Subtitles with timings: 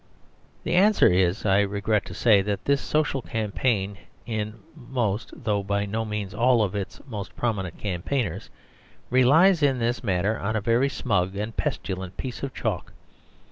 [0.63, 5.85] The answer is, I regret to say, that this social campaign, in most though by
[5.85, 8.49] no means all of its most prominent campaigners,
[9.11, 12.85] relies in this matter on a very smug and pestilent piece of cant.